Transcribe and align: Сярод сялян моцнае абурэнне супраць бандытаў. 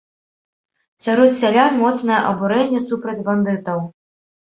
Сярод 1.05 1.37
сялян 1.41 1.73
моцнае 1.83 2.19
абурэнне 2.33 2.85
супраць 2.89 3.19
бандытаў. 3.33 3.79